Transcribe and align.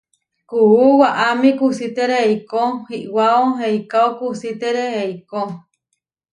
Kuú 0.49 0.83
waʼámi 1.01 1.49
kusítere 1.59 2.17
eikó 2.29 2.63
iʼwáo 2.99 3.43
eikáo 3.67 4.09
kusítere 4.19 4.83
eikó. 5.03 5.41